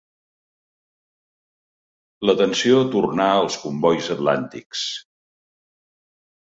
L'atenció 2.29 2.81
tornà 2.97 3.29
als 3.37 3.61
combois 3.69 4.13
atlàntics. 4.19 4.91